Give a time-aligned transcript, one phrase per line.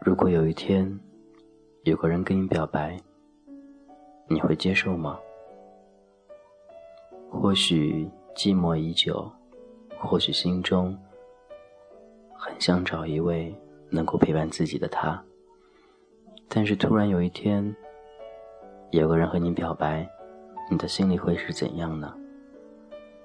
[0.00, 1.00] 如果有一天，
[1.82, 2.96] 有个人跟你表白，
[4.28, 5.18] 你会接受吗？
[7.30, 9.30] 或许寂寞已久，
[9.98, 10.96] 或许心中
[12.34, 13.54] 很想找一位
[13.90, 15.22] 能够陪伴自己的他，
[16.48, 17.74] 但是突然有一天，
[18.90, 20.08] 有个人和你表白，
[20.70, 22.14] 你的心里会是怎样呢？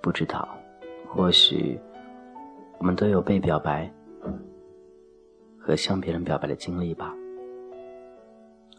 [0.00, 0.48] 不知道，
[1.08, 1.78] 或许
[2.78, 3.90] 我们都有被表白。
[5.58, 7.12] 和向别人表白的经历吧。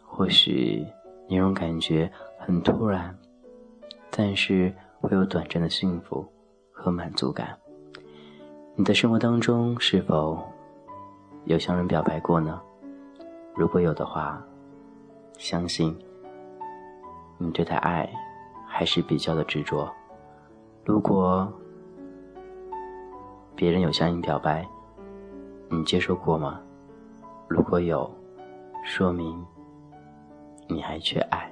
[0.02, 0.86] 或许
[1.28, 3.14] 那种感觉很突然，
[4.10, 6.26] 但是会有短暂的幸福
[6.72, 7.54] 和满足感。
[8.74, 10.42] 你的生活当中是否
[11.44, 12.58] 有向人表白过呢？
[13.54, 14.42] 如果有的话，
[15.36, 15.94] 相信
[17.36, 18.10] 你对待爱
[18.68, 19.90] 还是比较的执着。
[20.84, 21.50] 如果
[23.56, 24.64] 别人有向你表白，
[25.68, 26.60] 你接受过吗？
[27.48, 28.08] 如果有，
[28.84, 29.44] 说明
[30.68, 31.50] 你还缺爱。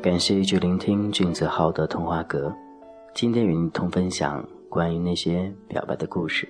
[0.00, 2.54] 感谢一句聆听俊子浩的童话阁，
[3.14, 6.46] 今天与你同分享关于那些表白的故事。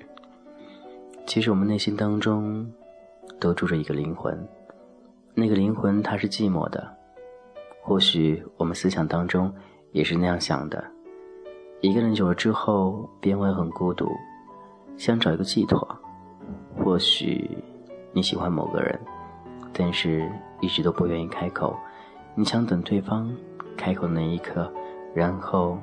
[1.26, 2.70] 其实我们内心当中
[3.40, 4.38] 都住着一个灵魂，
[5.34, 6.86] 那个灵魂它是寂寞的。
[7.82, 9.52] 或许我们思想当中
[9.92, 10.84] 也是那样想的：
[11.80, 14.08] 一个人久了之后，便会很孤独，
[14.96, 15.86] 想找一个寄托。
[16.76, 17.50] 或许
[18.12, 18.98] 你喜欢某个人，
[19.72, 21.74] 但是一直都不愿意开口，
[22.34, 23.34] 你想等对方
[23.76, 24.70] 开口那一刻，
[25.14, 25.78] 然后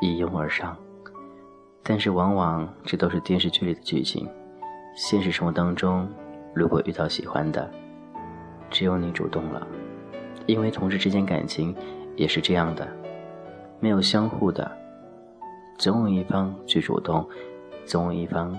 [0.00, 0.76] 一拥而上。
[1.82, 4.26] 但是往往这都是电视剧里的剧情，
[4.94, 6.08] 现实生活当中，
[6.54, 7.68] 如果遇到喜欢的，
[8.70, 9.66] 只有你主动了。
[10.46, 11.74] 因为同事之间感情
[12.16, 12.86] 也是这样的，
[13.80, 14.70] 没有相互的，
[15.78, 17.26] 总有一方去主动，
[17.84, 18.56] 总有一方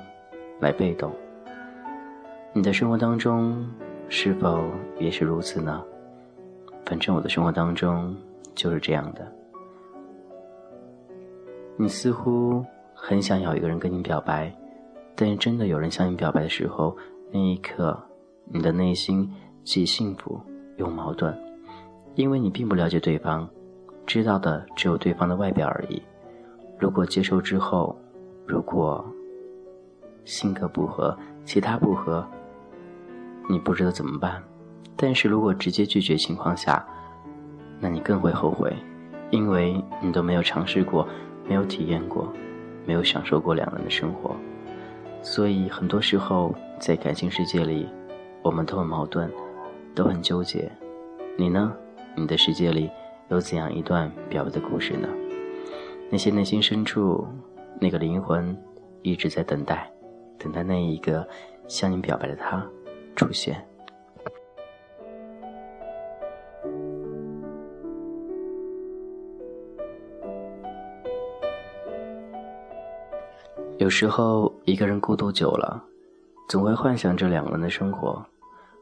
[0.60, 1.12] 来被动。
[2.54, 3.66] 你的生活当中
[4.10, 4.64] 是否
[5.00, 5.84] 也是如此呢？
[6.86, 8.16] 反正我的生活当中
[8.54, 9.32] 就是这样的。
[11.78, 14.54] 你似乎很想要一个人跟你表白，
[15.16, 16.96] 但是真的有人向你表白的时候，
[17.32, 17.98] 那一刻，
[18.46, 19.32] 你的内心
[19.64, 20.42] 既幸福
[20.78, 21.36] 又矛盾。
[22.16, 23.50] 因为你并不了解对方，
[24.06, 26.02] 知道的只有对方的外表而已。
[26.80, 27.98] 如果接受之后，
[28.46, 29.06] 如果
[30.24, 32.26] 性格不合，其他不合，
[33.50, 34.42] 你不知道怎么办。
[34.96, 36.86] 但是如果直接拒绝情况下，
[37.80, 38.74] 那你更会后悔，
[39.30, 41.08] 因为你都没有尝试过，
[41.48, 42.32] 没有体验过，
[42.86, 44.36] 没有享受过两人的生活。
[45.26, 47.90] 所以很多时候在感情世界里，
[48.44, 49.28] 我们都很矛盾，
[49.96, 50.72] 都很纠结。
[51.36, 51.76] 你呢？
[52.16, 52.92] 你的世界里
[53.30, 55.10] 有怎样一段表白的故事呢？
[56.12, 57.28] 那些内心深处
[57.82, 58.56] 那个灵魂
[59.02, 59.92] 一直在等待，
[60.38, 61.28] 等待那一个
[61.68, 62.64] 向你表白的他
[63.16, 63.66] 出现。
[73.78, 75.84] 有时候一个人孤独久了，
[76.48, 78.26] 总会幻想着两个人的生活，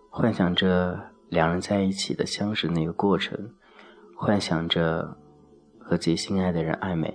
[0.09, 0.99] 幻想着。
[1.29, 3.35] 两人在一起的相识那个过程，
[4.15, 5.17] 幻想着
[5.79, 7.11] 和自己心爱的人暧昧，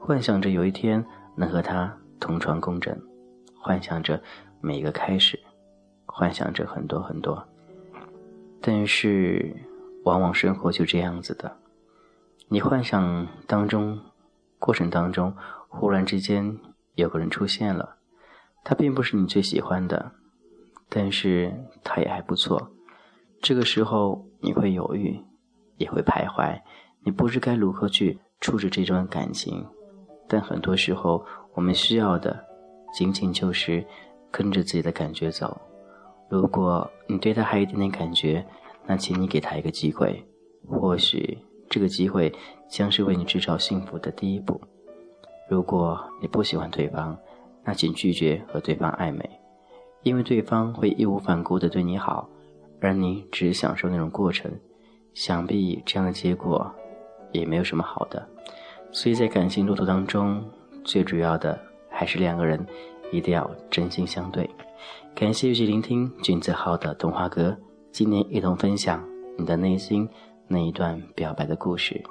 [0.00, 1.06] 幻想着有一天
[1.36, 3.00] 能和他同床共枕，
[3.60, 4.20] 幻想着
[4.60, 5.38] 每一个开始，
[6.06, 7.40] 幻想着很多很多。
[8.60, 9.54] 但是，
[10.02, 11.56] 往往生活就这样子的，
[12.48, 13.96] 你幻想当中，
[14.58, 15.32] 过程当中，
[15.68, 16.58] 忽然之间
[16.96, 17.96] 有个人出现了，
[18.64, 20.12] 他并不是你最喜欢的，
[20.88, 22.72] 但是他也还不错。
[23.40, 25.22] 这个时候你会犹豫，
[25.76, 26.60] 也会徘徊，
[27.04, 29.64] 你不知该如何去处置这段感情。
[30.26, 31.24] 但很多时候，
[31.54, 32.44] 我们需要的
[32.92, 33.86] 仅仅就是
[34.30, 35.60] 跟着自己的感觉走。
[36.28, 38.44] 如果你对他还有一点点感觉，
[38.86, 40.26] 那请你给他一个机会，
[40.66, 41.38] 或许
[41.68, 42.34] 这个机会
[42.68, 44.60] 将是为你制造幸福的第一步。
[45.48, 47.16] 如果你不喜欢对方，
[47.64, 49.28] 那请拒绝和对方暧昧，
[50.02, 52.28] 因为对方会义无反顾地对你好。
[52.78, 54.52] 而你只享受那种过程，
[55.14, 56.70] 想必这样的结果
[57.32, 58.28] 也没有什么好的。
[58.92, 60.44] 所以在感情路途当中，
[60.84, 61.58] 最主要的
[61.88, 62.64] 还是两个人
[63.10, 64.48] 一定要真心相对。
[65.14, 67.56] 感谢一起聆听君子号的童话歌，
[67.90, 69.02] 今天一同分享
[69.38, 70.06] 你的内心
[70.46, 72.04] 那一段表白的故事。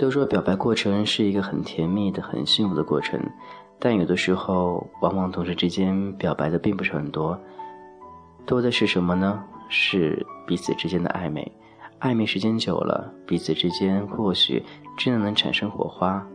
[0.00, 3.20] 都说表白过程是一个很甜蜜的、很幸福的过程，
[3.78, 7.38] 但有的时候，往往同事之间表白的并不是很多，
[8.46, 9.44] 多的是什么呢？
[9.68, 11.46] 是彼此之间的暧昧。
[12.00, 14.64] 暧昧时间久了，彼此之间或许
[14.96, 16.26] 真的能产生火花，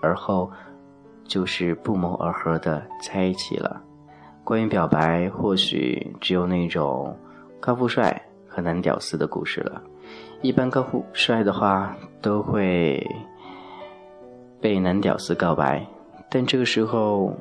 [0.00, 0.48] 而后
[1.24, 3.82] 就是不谋而合的在一起了。
[4.44, 7.18] 关于表白，或许只有那种
[7.58, 9.82] 高富帅和男屌丝的故事了。
[10.40, 13.04] 一般高富帅的话，都会
[14.60, 15.86] 被男屌丝告白，
[16.30, 17.34] 但这个时候，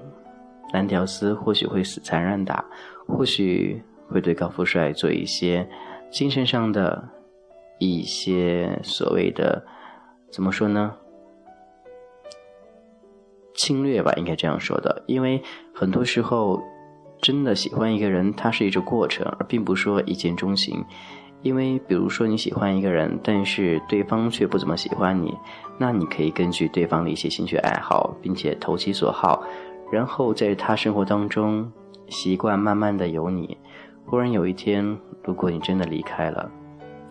[0.74, 2.66] 男屌丝或许会死缠烂打，
[3.08, 5.68] 或许会对高富帅做一些
[6.10, 7.08] 精神上的
[7.78, 9.66] 一些所谓的
[10.32, 10.96] 怎么说呢？
[13.54, 15.42] 侵略吧，应该这样说的，因为
[15.74, 16.62] 很多时候。
[17.20, 20.86] 真的喜欢一个人，它是一种过程，而并不说一见钟情。
[21.42, 25.34] 因为，比如说你喜欢一个人，但是对方却不怎么喜欢你，
[25.78, 29.44] 那你可以根据对方的一些兴趣爱好，并且投其所好，
[29.92, 31.72] 然后在他生活当中
[32.10, 33.58] 习惯慢慢的有你。
[34.06, 36.50] 忽然有一天，如果你真的离开了，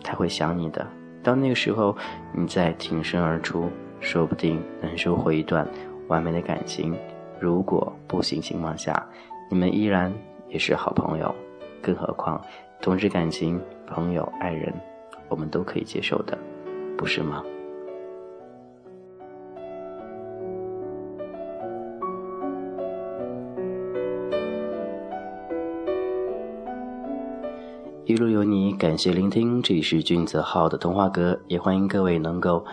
[0.03, 0.85] 他会想你的。
[1.23, 1.95] 到那个时候，
[2.33, 3.69] 你再挺身而出，
[3.99, 5.67] 说不定能收获一段
[6.07, 6.95] 完美的感情。
[7.39, 9.07] 如果不行情况下，
[9.49, 10.13] 你们依然
[10.49, 11.33] 也是好朋友，
[11.81, 12.41] 更何况
[12.81, 14.73] 同志感情、朋友、爱人，
[15.29, 16.37] 我们都可以接受的，
[16.97, 17.43] 不是吗？
[28.05, 32.63] 一路有你，感谢聆听，这里是君子号的童话阁，也欢迎各位能够。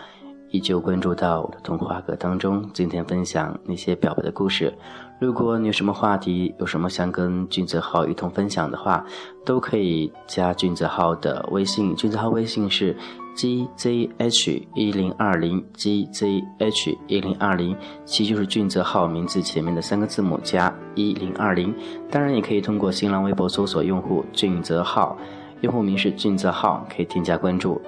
[0.51, 4.73] 依旧关注到我的童话阁当中，今天分享那些表白的故事。
[5.21, 9.05] 如果你有什么话题，有什么想跟俊泽号一同分享的话，
[9.45, 11.95] 都可以加俊泽号的微信。
[11.97, 12.95] 俊泽号微信是
[13.37, 21.75] gzh 一零二零 gzh 一零二零，其就是俊泽号名字前面的三个字母加一零二零。
[22.11, 25.17] 当然，也可以通过新浪微博搜索用户俊泽号，
[25.61, 27.81] 用户名是俊泽号，可以添加关注。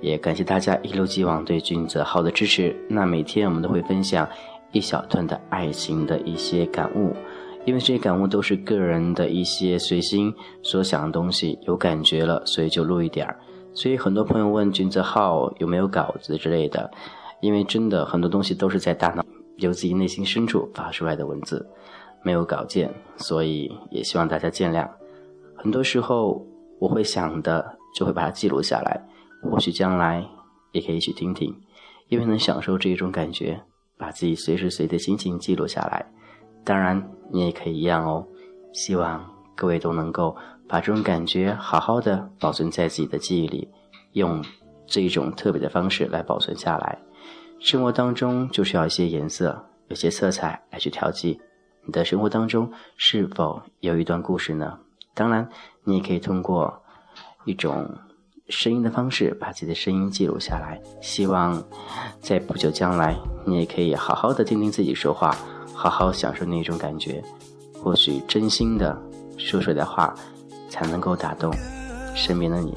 [0.00, 2.76] 也感谢大家一如既往对俊泽号的支持。
[2.88, 4.28] 那每天我们都会分享
[4.72, 7.14] 一小段的爱情的一些感悟，
[7.64, 13.38] 因为这些感悟都是个人的一些随心所想的东西，有感觉了，所以就录一点儿。
[13.74, 16.90] 所以很多朋友问君泽浩有没有稿子之类的，
[17.40, 19.24] 因为真的很多东西都是在大脑
[19.56, 21.66] 由自己内心深处发出来的文字，
[22.22, 24.88] 没有稿件，所以也希望大家见谅。
[25.54, 26.44] 很多时候
[26.78, 29.00] 我会想的，就会把它记录下来。
[29.42, 30.24] 或许将来
[30.72, 31.54] 也可以去听听，
[32.08, 33.60] 因为能享受这一种感觉，
[34.02, 36.04] 把自己随时随地心情记录下来。
[36.64, 37.00] 当然，
[37.30, 38.26] 你也可以一样哦。
[38.72, 40.36] 希望各位都能够
[40.68, 43.70] 把这种感觉好好的保存在自己的记忆里，
[44.14, 44.44] 用
[44.88, 46.98] 这一种特别的方式来保存下来。
[47.60, 51.40] 生活当中就需要一些颜色，有些色彩来去调剂。
[51.86, 54.80] 你的生活当中是否有一段故事呢？
[55.14, 55.48] 当然，
[55.84, 56.82] 你也可以通过
[57.44, 57.88] 一种。
[58.48, 60.80] 声音的方式，把自己的声音记录下来。
[61.00, 61.62] 希望
[62.20, 63.16] 在不久将来，
[63.46, 65.36] 你也可以好好的听听自己说话，
[65.74, 67.22] 好好享受那种感觉。
[67.82, 68.96] 或许真心的
[69.38, 70.14] 说出来的话，
[70.68, 71.52] 才能够打动
[72.14, 72.76] 身边的你。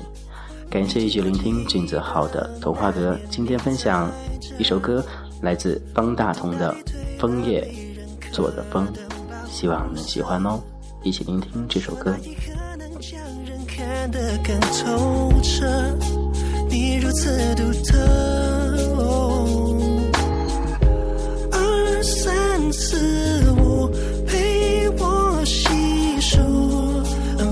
[0.70, 3.18] 感谢一起聆听君子号的童话歌。
[3.30, 4.12] 今天分享
[4.58, 5.06] 一首歌，
[5.42, 6.76] 来自方大同的
[7.19, 7.66] 《枫叶
[8.31, 8.88] 做的风》，
[9.48, 10.60] 希望能喜欢哦。
[11.04, 12.16] 一起聆听这首歌。
[13.76, 15.66] 看得更透彻，
[16.70, 18.00] 你如此独特。
[21.52, 23.90] 二三四五，
[24.26, 25.68] 陪我细
[26.22, 26.38] 数，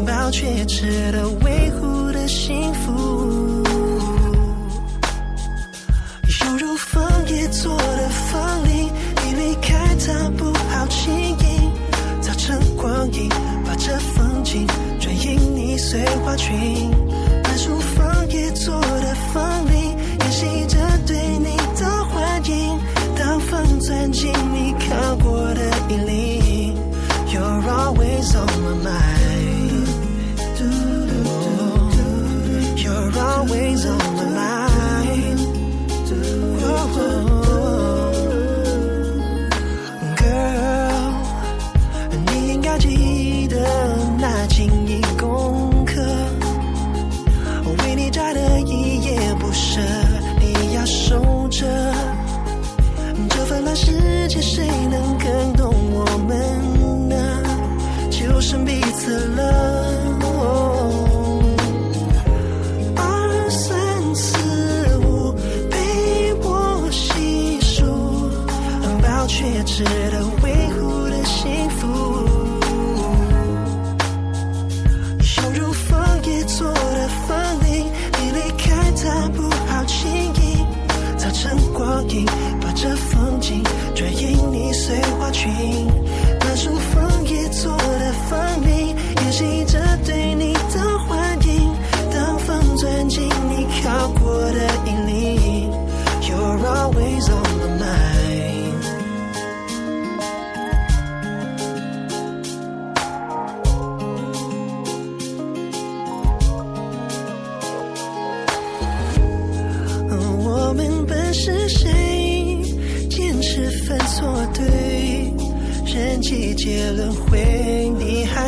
[0.08, 3.43] 保全值得维护的幸福。
[15.94, 16.90] 碎花裙，
[17.44, 22.80] 把书房也做的风铃，演习着对你的欢迎。
[23.16, 26.76] 当风钻进你靠过的衣领
[27.28, 29.33] ，You're always on my mind。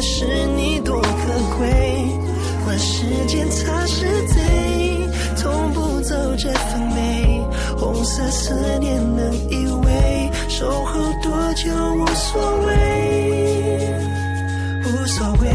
[0.08, 1.66] 是你多可贵。
[2.64, 7.42] 管时间擦拭贼，从不走这份美，
[7.78, 12.72] 红色思念能依偎，守候多久无所谓，
[14.84, 15.50] 无所谓。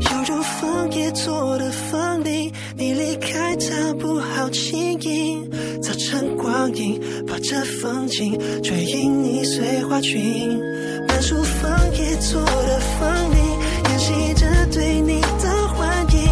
[0.00, 5.48] 犹如枫叶做的风铃，你离开它不好轻易，
[5.82, 10.58] 早晨光影把这风景追引你碎花裙，
[11.22, 13.36] 书房也做的房里，
[13.88, 16.28] 演习着对你的欢迎。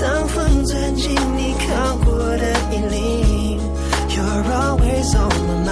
[0.00, 3.60] 当风钻进你靠过的衣领
[4.08, 5.69] ，You're always on my mind.